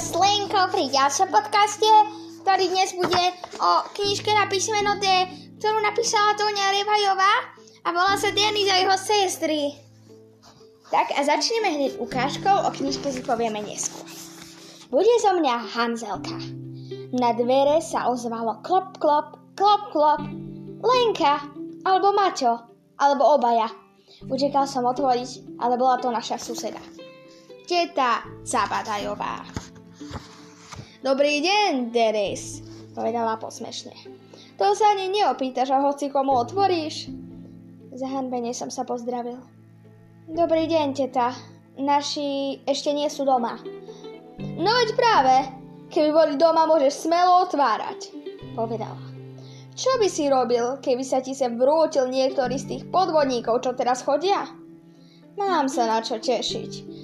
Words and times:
s 0.00 0.16
Lenkou 0.16 0.72
pri 0.72 0.88
ďalšom 0.88 1.28
podcaste, 1.28 1.84
ktorý 2.40 2.72
dnes 2.72 2.96
bude 2.96 3.20
o 3.60 3.84
knižke 3.92 4.32
na 4.32 4.48
písmeno 4.48 4.96
D, 4.96 5.04
ktorú 5.60 5.76
napísala 5.84 6.32
Tóňa 6.40 6.72
Revajová 6.72 7.34
a 7.84 7.88
volá 7.92 8.16
sa 8.16 8.32
Denis 8.32 8.64
a 8.72 8.80
jeho 8.80 8.96
sestry. 8.96 9.76
Tak 10.88 11.12
a 11.12 11.20
začneme 11.20 11.68
hneď 11.76 11.92
ukážkou, 12.00 12.64
o 12.64 12.72
knižke 12.72 13.12
si 13.12 13.20
povieme 13.20 13.60
neskôr. 13.60 14.08
Bude 14.88 15.12
zo 15.20 15.36
mňa 15.36 15.68
Hanzelka. 15.76 16.38
Na 17.20 17.36
dvere 17.36 17.84
sa 17.84 18.08
ozvalo 18.08 18.64
klop, 18.64 18.96
klop, 18.96 19.36
klop, 19.52 19.92
klop. 19.92 20.24
Lenka, 20.80 21.44
alebo 21.84 22.16
Maťo, 22.16 22.56
alebo 22.96 23.36
obaja. 23.36 23.68
Učekal 24.32 24.64
som 24.64 24.88
otvoriť, 24.88 25.60
ale 25.60 25.76
bola 25.76 26.00
to 26.00 26.08
naša 26.08 26.40
suseda 26.40 26.80
teta 27.70 28.26
Zabadajová. 28.42 29.59
Dobrý 31.00 31.40
deň, 31.40 31.96
Denis, 31.96 32.60
povedala 32.92 33.40
posmešne. 33.40 33.96
To 34.60 34.76
sa 34.76 34.92
ani 34.92 35.08
neopýtaš 35.08 35.72
a 35.72 35.80
hoci 35.80 36.12
komu 36.12 36.36
otvoríš? 36.36 37.08
Zahanbene 37.96 38.52
som 38.52 38.68
sa 38.68 38.84
pozdravil. 38.84 39.40
Dobrý 40.28 40.68
deň, 40.68 40.92
teta. 40.92 41.32
Naši 41.80 42.60
ešte 42.68 42.92
nie 42.92 43.08
sú 43.08 43.24
doma. 43.24 43.56
No 44.60 44.68
veď 44.76 44.92
práve, 44.92 45.36
keby 45.88 46.10
boli 46.12 46.34
doma, 46.36 46.68
môžeš 46.68 47.08
smelo 47.08 47.48
otvárať, 47.48 48.12
povedala. 48.52 49.00
Čo 49.72 49.96
by 49.96 50.08
si 50.12 50.28
robil, 50.28 50.84
keby 50.84 51.00
sa 51.00 51.24
ti 51.24 51.32
sem 51.32 51.56
vrútil 51.56 52.12
niektorý 52.12 52.60
z 52.60 52.76
tých 52.76 52.84
podvodníkov, 52.92 53.64
čo 53.64 53.72
teraz 53.72 54.04
chodia? 54.04 54.52
Mám 55.40 55.72
sa 55.72 55.88
na 55.88 56.04
čo 56.04 56.20
tešiť. 56.20 56.99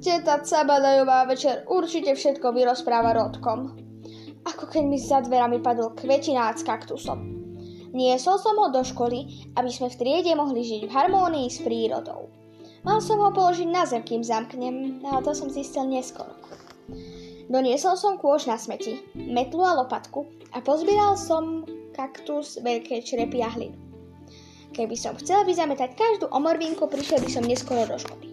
Teta 0.00 0.40
Cabadajová 0.40 1.28
večer 1.28 1.68
určite 1.68 2.16
všetko 2.16 2.56
vyrozpráva 2.56 3.12
rodkom. 3.12 3.76
Ako 4.48 4.72
keď 4.72 4.82
mi 4.88 4.96
za 4.96 5.20
dverami 5.20 5.60
padol 5.60 5.92
kvetinác 5.92 6.56
s 6.56 6.64
kaktusom. 6.64 7.20
Niesol 7.92 8.40
som 8.40 8.56
ho 8.56 8.72
do 8.72 8.80
školy, 8.80 9.52
aby 9.60 9.68
sme 9.68 9.92
v 9.92 9.98
triede 10.00 10.32
mohli 10.32 10.64
žiť 10.64 10.88
v 10.88 10.94
harmónii 10.96 11.52
s 11.52 11.60
prírodou. 11.60 12.32
Mal 12.80 13.04
som 13.04 13.20
ho 13.20 13.28
položiť 13.28 13.68
na 13.68 13.84
zem, 13.84 14.00
kým 14.00 14.24
zamknem, 14.24 15.04
ale 15.04 15.20
to 15.20 15.36
som 15.36 15.52
zistil 15.52 15.84
neskoro. 15.84 16.32
Doniesol 17.52 18.00
som 18.00 18.16
kôž 18.16 18.48
na 18.48 18.56
smeti, 18.56 19.04
metlu 19.12 19.60
a 19.68 19.84
lopatku 19.84 20.24
a 20.56 20.64
pozbieral 20.64 21.20
som 21.20 21.68
kaktus, 21.92 22.56
veľké 22.64 23.04
črepy 23.04 23.44
a 23.44 23.52
hlinu. 23.52 23.76
Keby 24.72 24.96
som 24.96 25.12
chcel 25.20 25.44
vyzametať 25.44 25.92
každú 25.92 26.32
omorvinku, 26.32 26.88
prišiel 26.88 27.20
by 27.20 27.28
som 27.28 27.44
neskoro 27.44 27.84
do 27.84 28.00
školy. 28.00 28.29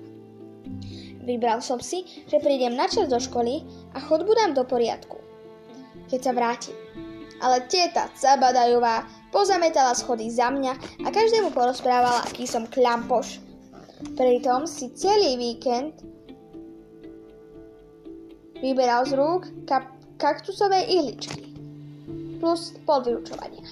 Vybral 1.27 1.59
som 1.59 1.83
si, 1.83 2.07
že 2.31 2.39
prídem 2.39 2.79
na 2.79 2.87
čas 2.87 3.11
do 3.11 3.19
školy 3.19 3.67
a 3.91 3.99
chodbu 3.99 4.31
dám 4.31 4.55
do 4.55 4.63
poriadku. 4.63 5.19
Keď 6.07 6.19
sa 6.23 6.31
vrátim. 6.31 6.71
Ale 7.43 7.67
teta 7.67 8.07
Cabadajová 8.15 9.03
pozametala 9.29 9.91
schody 9.91 10.31
za 10.31 10.47
mňa 10.47 11.03
a 11.03 11.07
každému 11.11 11.51
porozprávala, 11.51 12.23
aký 12.23 12.47
som 12.47 12.63
klampoš. 12.71 13.43
Pritom 14.15 14.63
si 14.63 14.87
celý 14.95 15.35
víkend 15.35 15.99
vyberal 18.63 19.03
z 19.05 19.19
rúk 19.19 19.51
kap- 19.67 19.99
kaktusové 20.17 20.87
ihličky 20.87 21.53
plus 22.39 22.77
podvyučovania. 22.85 23.65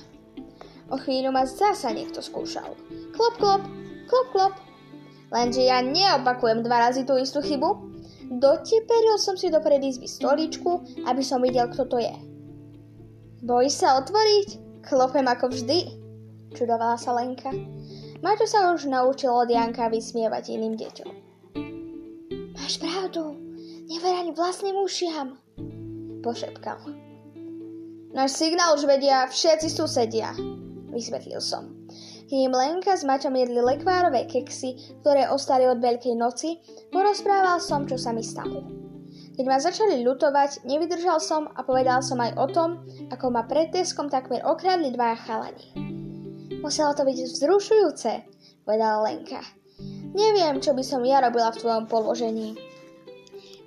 O 0.94 0.98
chvíľu 1.02 1.34
ma 1.34 1.46
zasa 1.46 1.90
niekto 1.90 2.22
skúšal. 2.22 2.78
Klop, 3.14 3.34
klop, 3.42 3.64
klop, 4.06 4.28
klop. 4.34 4.54
Lenže 5.34 5.66
ja 5.66 5.82
neopakujem 5.82 6.62
dva 6.62 6.90
razy 6.90 7.06
tú 7.06 7.18
istú 7.18 7.42
chybu. 7.42 7.94
Doteperil 8.26 9.18
som 9.22 9.38
si 9.38 9.54
do 9.54 9.62
predizby 9.62 10.10
stoličku, 10.10 10.82
aby 11.06 11.22
som 11.22 11.42
videl, 11.42 11.70
kto 11.70 11.86
to 11.86 11.98
je. 12.02 12.16
Bojíš 13.46 13.86
sa 13.86 14.02
otvoriť? 14.02 14.82
Klopem 14.86 15.26
ako 15.26 15.50
vždy, 15.50 15.98
čudovala 16.54 16.98
sa 16.98 17.14
Lenka. 17.18 17.50
Maťo 18.22 18.46
sa 18.50 18.74
už 18.74 18.90
naučil 18.90 19.30
od 19.30 19.50
Janka 19.50 19.90
vysmievať 19.90 20.54
iným 20.54 20.78
deťom. 20.78 21.10
Máš 22.58 22.82
pravdu, 22.82 23.38
never 23.86 24.14
ani 24.14 24.34
vlastným 24.34 24.78
ušiam, 24.82 25.38
pošepkal. 26.26 26.82
Náš 28.18 28.32
signál 28.34 28.74
už 28.74 28.90
vedia 28.90 29.30
všetci 29.30 29.70
susedia, 29.70 30.34
vysvetlil 30.90 31.38
som. 31.38 31.85
Kým 32.26 32.58
Lenka 32.58 32.98
s 32.98 33.06
Maťom 33.06 33.38
jedli 33.38 33.62
lekvárové 33.62 34.26
keksy, 34.26 34.98
ktoré 35.06 35.30
ostali 35.30 35.70
od 35.70 35.78
Veľkej 35.78 36.18
noci, 36.18 36.58
porozprával 36.90 37.62
som, 37.62 37.86
čo 37.86 38.02
sa 38.02 38.10
mi 38.18 38.26
stalo. 38.26 38.66
Keď 39.38 39.46
ma 39.46 39.62
začali 39.62 40.02
ľutovať, 40.02 40.66
nevydržal 40.66 41.22
som 41.22 41.46
a 41.54 41.62
povedal 41.62 42.02
som 42.02 42.18
aj 42.18 42.34
o 42.34 42.48
tom, 42.50 42.70
ako 43.14 43.30
ma 43.30 43.46
pred 43.46 43.70
teskom 43.70 44.10
takmer 44.10 44.42
okradli 44.42 44.90
dvaja 44.90 45.22
chalani. 45.22 45.68
Muselo 46.66 46.98
to 46.98 47.06
byť 47.06 47.18
vzrušujúce, 47.30 48.12
povedala 48.66 49.06
Lenka. 49.06 49.46
Neviem, 50.18 50.64
čo 50.64 50.74
by 50.74 50.82
som 50.82 51.06
ja 51.06 51.22
robila 51.22 51.54
v 51.54 51.62
tvojom 51.62 51.86
položení. 51.86 52.58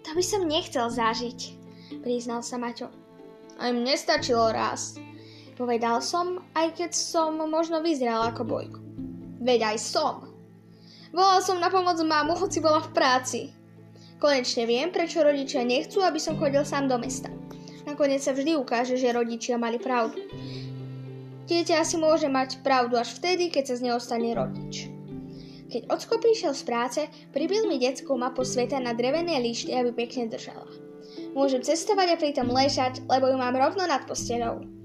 To 0.02 0.10
by 0.18 0.24
som 0.24 0.48
nechcel 0.48 0.90
zažiť, 0.90 1.54
priznal 2.02 2.42
sa 2.42 2.58
Maťo. 2.58 2.90
Aj 3.62 3.70
mne 3.70 3.94
stačilo 3.94 4.50
raz, 4.50 4.98
Povedal 5.58 5.98
som, 5.98 6.38
aj 6.54 6.78
keď 6.78 6.94
som 6.94 7.34
možno 7.34 7.82
vyzeral 7.82 8.30
ako 8.30 8.46
bojku. 8.46 8.78
Veď 9.42 9.74
aj 9.74 9.76
som. 9.82 10.30
Volal 11.10 11.42
som 11.42 11.58
na 11.58 11.66
pomoc 11.66 11.98
mámu, 11.98 12.38
hoci 12.38 12.62
bola 12.62 12.78
v 12.78 12.94
práci. 12.94 13.40
Konečne 14.22 14.70
viem, 14.70 14.94
prečo 14.94 15.18
rodičia 15.18 15.66
nechcú, 15.66 15.98
aby 16.06 16.22
som 16.22 16.38
chodil 16.38 16.62
sám 16.62 16.86
do 16.86 16.94
mesta. 17.02 17.26
Nakoniec 17.90 18.22
sa 18.22 18.38
vždy 18.38 18.54
ukáže, 18.54 18.94
že 18.94 19.10
rodičia 19.10 19.58
mali 19.58 19.82
pravdu. 19.82 20.22
Dieťa 21.50 21.82
asi 21.82 21.98
môže 21.98 22.30
mať 22.30 22.62
pravdu 22.62 22.94
až 22.94 23.18
vtedy, 23.18 23.50
keď 23.50 23.74
sa 23.74 23.74
z 23.82 23.84
neho 23.90 23.98
stane 23.98 24.30
rodič. 24.38 24.86
Keď 25.74 25.90
ocko 25.90 26.22
prišiel 26.22 26.54
z 26.54 26.62
práce, 26.62 27.00
pribil 27.34 27.66
mi 27.66 27.82
detskú 27.82 28.14
mapu 28.14 28.46
sveta 28.46 28.78
na 28.78 28.94
drevené 28.94 29.42
líšty, 29.42 29.74
aby 29.74 29.90
pekne 30.06 30.30
držala. 30.30 30.70
Môžem 31.34 31.66
cestovať 31.66 32.14
a 32.14 32.20
pritom 32.20 32.46
ležať, 32.46 33.02
lebo 33.10 33.26
ju 33.26 33.34
mám 33.34 33.58
rovno 33.58 33.82
nad 33.90 34.06
postelou. 34.06 34.77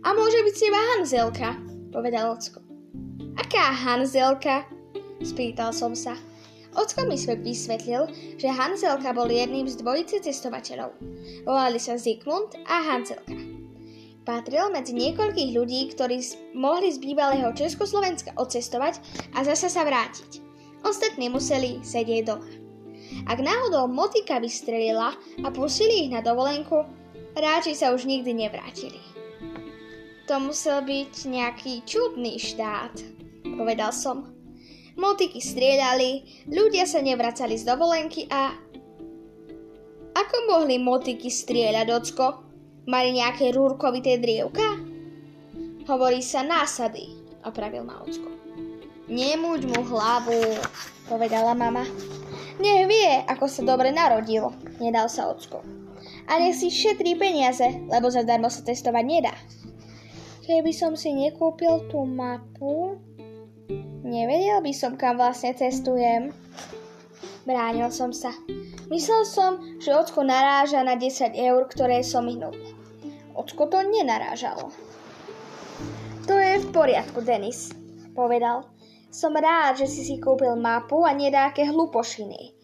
A 0.00 0.16
môže 0.16 0.40
byť 0.40 0.54
teba 0.56 0.80
Hanzelka, 0.96 1.50
povedal 1.92 2.32
Ocko. 2.32 2.64
Aká 3.36 3.68
Hanzelka? 3.68 4.64
Spýtal 5.20 5.76
som 5.76 5.92
sa. 5.92 6.16
Ocko 6.72 7.04
mi 7.04 7.20
svet 7.20 7.44
vysvetlil, 7.44 8.08
že 8.40 8.48
Hanzelka 8.48 9.12
bol 9.12 9.28
jedným 9.28 9.68
z 9.68 9.76
dvojice 9.82 10.24
cestovateľov. 10.24 10.96
Volali 11.44 11.76
sa 11.76 12.00
Zikmund 12.00 12.56
a 12.64 12.80
Hanzelka. 12.94 13.36
Patril 14.24 14.72
medzi 14.72 14.96
niekoľkých 14.96 15.50
ľudí, 15.52 15.92
ktorí 15.92 16.22
mohli 16.56 16.88
z 16.94 17.02
bývalého 17.02 17.50
Československa 17.52 18.32
odcestovať 18.40 19.02
a 19.36 19.44
zase 19.44 19.68
sa 19.68 19.84
vrátiť. 19.84 20.40
Ostatní 20.80 21.28
museli 21.28 21.82
sedieť 21.84 22.22
doma. 22.24 22.48
Ak 23.26 23.42
náhodou 23.42 23.90
motika 23.90 24.38
vystrelila 24.38 25.12
a 25.44 25.48
pustili 25.50 26.06
ich 26.06 26.10
na 26.14 26.22
dovolenku, 26.24 26.86
ráči 27.36 27.74
sa 27.74 27.92
už 27.92 28.06
nikdy 28.06 28.32
nevrátili. 28.46 29.00
To 30.30 30.38
musel 30.38 30.86
byť 30.86 31.26
nejaký 31.26 31.82
čudný 31.82 32.38
štát, 32.38 33.02
povedal 33.42 33.90
som. 33.90 34.30
Motiky 34.94 35.42
striedali, 35.42 36.22
ľudia 36.46 36.86
sa 36.86 37.02
nevracali 37.02 37.58
z 37.58 37.66
dovolenky 37.66 38.30
a... 38.30 38.54
Ako 40.14 40.36
mohli 40.46 40.78
motiky 40.78 41.26
strieľať, 41.34 41.82
docko? 41.82 42.46
Mali 42.86 43.18
nejaké 43.18 43.50
rúrkovité 43.50 44.22
drievka? 44.22 44.78
Hovorí 45.90 46.22
sa 46.22 46.46
násady, 46.46 47.10
opravil 47.42 47.82
ma 47.82 47.98
ocko. 47.98 48.30
Nemúď 49.10 49.66
mu 49.66 49.82
hlavu, 49.82 50.62
povedala 51.10 51.58
mama. 51.58 51.82
Nech 52.62 52.86
vie, 52.86 53.26
ako 53.26 53.50
sa 53.50 53.66
dobre 53.66 53.90
narodil, 53.90 54.46
nedal 54.78 55.10
sa 55.10 55.26
ocko. 55.26 55.58
A 56.30 56.38
nech 56.38 56.54
si 56.54 56.70
šetrí 56.70 57.18
peniaze, 57.18 57.66
lebo 57.90 58.06
zadarmo 58.14 58.46
sa 58.46 58.62
testovať 58.62 59.02
nedá. 59.02 59.34
Keby 60.50 60.74
som 60.74 60.98
si 60.98 61.14
nekúpil 61.14 61.86
tú 61.86 62.02
mapu, 62.02 62.98
nevedel 64.02 64.58
by 64.58 64.74
som, 64.74 64.98
kam 64.98 65.14
vlastne 65.14 65.54
cestujem. 65.54 66.34
Bránil 67.46 67.86
som 67.94 68.10
sa. 68.10 68.34
Myslel 68.90 69.22
som, 69.30 69.62
že 69.78 69.94
ocko 69.94 70.26
naráža 70.26 70.82
na 70.82 70.98
10 70.98 71.38
eur, 71.38 71.70
ktoré 71.70 72.02
som 72.02 72.26
minul. 72.26 72.50
Ocko 73.38 73.70
to 73.70 73.78
nenarážalo. 73.78 74.74
To 76.26 76.34
je 76.34 76.58
v 76.58 76.66
poriadku, 76.74 77.22
Denis, 77.22 77.70
povedal. 78.18 78.66
Som 79.14 79.38
rád, 79.38 79.78
že 79.78 79.86
si 79.86 80.02
si 80.02 80.18
kúpil 80.18 80.58
mapu 80.58 81.06
a 81.06 81.14
nedáke 81.14 81.62
hlupošiny. 81.62 82.58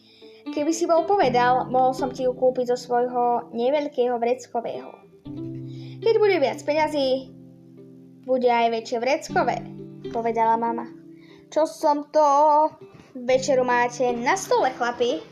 Keby 0.51 0.75
si 0.75 0.91
bol 0.91 1.07
povedal, 1.07 1.71
mohol 1.71 1.95
som 1.95 2.11
ti 2.11 2.27
ju 2.27 2.35
kúpiť 2.35 2.75
zo 2.75 2.91
svojho 2.91 3.55
neveľkého 3.55 4.19
vreckového. 4.19 4.91
Keď 6.03 6.15
bude 6.19 6.43
viac 6.43 6.59
peňazí, 6.67 7.36
bude 8.27 8.51
aj 8.51 8.75
väčšie 8.75 8.99
vreckové, 8.99 9.57
povedala 10.11 10.59
mama. 10.59 10.91
Čo 11.47 11.65
som 11.71 12.11
to? 12.11 12.27
Večeru 13.15 13.63
máte 13.63 14.11
na 14.13 14.35
stole, 14.35 14.75
chlapi. 14.75 15.23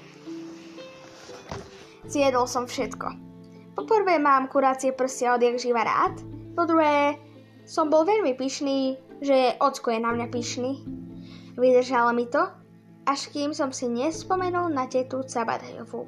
Zjedol 2.07 2.47
som 2.47 2.71
všetko. 2.71 3.09
Po 3.75 3.83
prvé 3.83 4.23
mám 4.23 4.47
kurácie 4.47 4.95
prsia 4.95 5.35
odjak 5.35 5.59
živa 5.59 5.83
rád. 5.83 6.23
Po 6.55 6.63
druhé, 6.65 7.19
som 7.67 7.91
bol 7.91 8.07
veľmi 8.07 8.39
pyšný, 8.39 8.95
že 9.19 9.59
ocko 9.59 9.91
je 9.91 9.99
na 9.99 10.15
mňa 10.15 10.27
pyšný. 10.31 10.87
Vydržalo 11.59 12.15
mi 12.15 12.31
to, 12.31 12.47
až 13.11 13.27
kým 13.35 13.51
som 13.51 13.75
si 13.75 13.91
nespomenul 13.91 14.71
na 14.71 14.87
tetu 14.87 15.27
Cabadajovú. 15.27 16.07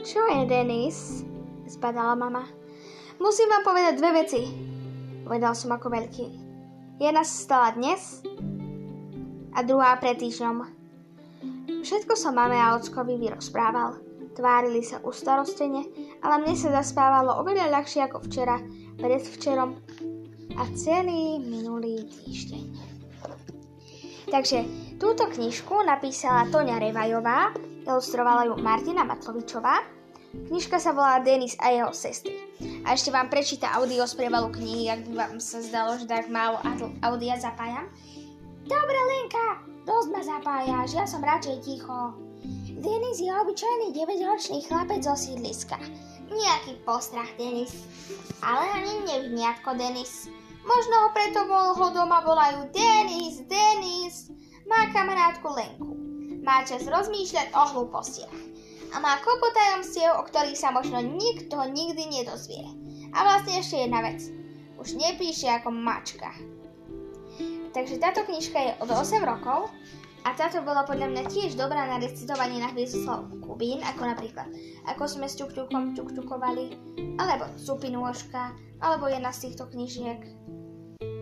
Čo 0.00 0.22
je, 0.32 0.40
Denis? 0.46 1.26
Zbadala 1.66 2.14
mama. 2.14 2.46
Musím 3.20 3.52
vám 3.52 3.62
povedať 3.66 4.00
dve 4.00 4.10
veci, 4.16 4.42
povedal 5.30 5.54
som 5.54 5.70
ako 5.70 5.94
veľký. 5.94 6.26
Jedna 6.98 7.22
sa 7.22 7.36
stala 7.38 7.68
dnes 7.78 8.18
a 9.54 9.62
druhá 9.62 9.94
pred 10.02 10.18
týždňom. 10.18 10.66
Všetko 11.86 12.18
som 12.18 12.34
mame 12.34 12.58
a 12.58 12.74
ockovi 12.74 13.14
vyrozprával. 13.14 14.02
Tvárili 14.34 14.82
sa 14.82 14.98
ustarostene, 15.06 15.86
ale 16.18 16.34
mne 16.42 16.58
sa 16.58 16.74
zaspávalo 16.82 17.38
oveľa 17.46 17.70
ľahšie 17.70 18.10
ako 18.10 18.26
včera, 18.26 18.58
predvčerom 18.98 19.78
a 20.58 20.66
celý 20.74 21.38
minulý 21.38 22.10
týždeň. 22.10 22.66
Takže 24.34 24.58
túto 24.98 25.30
knižku 25.30 25.78
napísala 25.86 26.50
Toňa 26.50 26.82
Revajová, 26.82 27.54
ilustrovala 27.86 28.50
ju 28.50 28.58
Martina 28.58 29.06
Matlovičová. 29.06 29.99
Knižka 30.30 30.78
sa 30.78 30.94
volá 30.94 31.18
Denis 31.18 31.58
a 31.58 31.74
jeho 31.74 31.90
sestry. 31.90 32.38
A 32.86 32.94
ešte 32.94 33.10
vám 33.10 33.26
prečíta 33.26 33.74
audio 33.74 34.06
z 34.06 34.14
prevalu 34.14 34.54
knihy, 34.54 34.86
ak 34.86 35.10
by 35.10 35.12
vám 35.18 35.34
sa 35.42 35.58
zdalo, 35.58 35.98
že 35.98 36.06
tak 36.06 36.30
málo 36.30 36.62
audia 37.02 37.34
zapájam. 37.34 37.90
Dobre, 38.62 38.98
Lenka, 39.10 39.66
dosť 39.82 40.08
ma 40.14 40.22
zapájaš, 40.22 40.94
ja 40.94 41.04
som 41.06 41.26
radšej 41.26 41.66
ticho. 41.66 42.14
Denis 42.80 43.18
je 43.18 43.28
obyčajný 43.28 43.90
9-ročný 43.90 44.62
chlapec 44.70 45.02
zo 45.02 45.18
sídliska. 45.18 45.76
Nejaký 46.30 46.78
postrach, 46.86 47.28
Denis. 47.34 47.74
Ale 48.40 48.62
ani 48.70 49.02
neviniatko, 49.10 49.74
Denis. 49.74 50.30
Možno 50.62 51.10
preto 51.10 51.44
bol 51.50 51.74
ho 51.74 51.86
doma 51.90 52.22
volajú 52.22 52.70
Denis, 52.70 53.42
Denis. 53.50 54.30
Má 54.70 54.94
kamarátku 54.94 55.50
Lenku. 55.50 55.90
Má 56.46 56.62
čas 56.62 56.86
rozmýšľať 56.86 57.50
o 57.52 57.62
hlúpostiach. 57.74 58.49
A 58.90 58.96
má 58.98 59.22
kopu 59.22 59.46
tajomstiev, 59.54 60.18
o 60.18 60.26
ktorých 60.26 60.58
sa 60.58 60.74
možno 60.74 60.98
nikto 60.98 61.56
nikdy 61.70 62.10
nedozvie. 62.10 62.66
A 63.14 63.22
vlastne 63.22 63.62
ešte 63.62 63.86
jedna 63.86 64.02
vec. 64.02 64.22
Už 64.82 64.98
nepíše 64.98 65.46
ako 65.46 65.70
mačka. 65.70 66.30
Takže 67.70 68.02
táto 68.02 68.26
knižka 68.26 68.58
je 68.58 68.72
od 68.82 68.90
8 68.90 69.22
rokov 69.22 69.70
a 70.26 70.34
táto 70.34 70.60
bola 70.66 70.82
podľa 70.84 71.06
mňa 71.06 71.22
tiež 71.30 71.54
dobrá 71.54 71.86
na 71.86 72.02
recitovanie 72.02 72.58
na 72.58 72.74
Hviezdoslav 72.74 73.30
Kubín, 73.40 73.80
ako 73.80 74.10
napríklad 74.10 74.48
Ako 74.90 75.06
sme 75.06 75.30
s 75.30 75.38
ťukťukom 75.38 75.96
ťukťukovali, 75.96 76.64
alebo 77.16 77.48
Cupinôžka, 77.56 78.52
alebo 78.82 79.06
jedna 79.06 79.30
z 79.30 79.48
týchto 79.48 79.70
knižiek. 79.70 80.20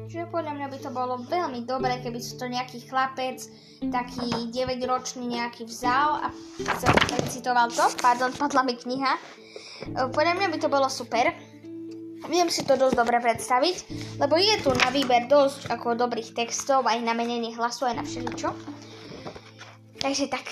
Čiže 0.09 0.33
podľa 0.33 0.57
mňa 0.57 0.67
by 0.73 0.79
to 0.81 0.91
bolo 0.91 1.21
veľmi 1.29 1.69
dobré, 1.69 2.01
keby 2.01 2.17
to 2.17 2.49
nejaký 2.49 2.81
chlapec, 2.89 3.45
taký 3.93 4.49
9-ročný 4.57 5.37
nejaký 5.37 5.69
vzal 5.69 6.25
a 6.25 6.33
recitoval 7.21 7.69
to. 7.69 7.85
Pardon, 8.01 8.33
padla 8.33 8.65
mi 8.65 8.73
kniha. 8.73 9.13
Podľa 10.11 10.33
mňa 10.41 10.49
by 10.49 10.59
to 10.65 10.73
bolo 10.73 10.89
super. 10.89 11.29
Viem 12.27 12.49
si 12.51 12.67
to 12.67 12.75
dosť 12.75 12.99
dobre 12.99 13.21
predstaviť, 13.23 13.77
lebo 14.19 14.35
je 14.41 14.57
tu 14.65 14.75
na 14.75 14.91
výber 14.91 15.31
dosť 15.31 15.71
ako 15.71 15.95
dobrých 15.95 16.35
textov, 16.35 16.89
aj 16.89 16.99
na 17.05 17.15
menenie 17.15 17.55
hlasu, 17.55 17.87
aj 17.87 18.01
na 18.01 18.05
všeličo. 18.05 18.51
Takže 20.03 20.27
tak. 20.27 20.49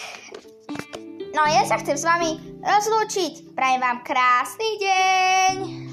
No 1.35 1.43
ja 1.49 1.65
sa 1.67 1.81
chcem 1.83 1.97
s 1.99 2.07
vami 2.07 2.61
rozlúčiť. 2.61 3.57
Prajem 3.57 3.81
vám 3.83 3.99
krásny 4.07 4.69
deň. 4.79 5.86